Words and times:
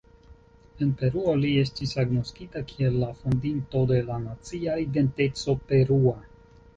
En 0.83 0.91
Peruo 1.01 1.33
li 1.41 1.49
estis 1.63 1.91
agnoskita 2.03 2.63
kiel 2.71 2.97
la 3.03 3.09
fondinto 3.19 3.81
de 3.91 3.99
la 4.07 4.17
nacia 4.23 4.79
identeco 4.85 5.55
perua. 5.73 6.15